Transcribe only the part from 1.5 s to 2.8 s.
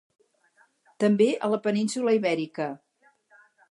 la península Ibèrica.